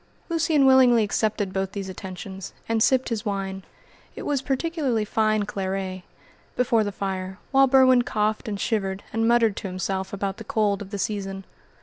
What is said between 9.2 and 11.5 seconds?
muttered to himself about the cold of the season.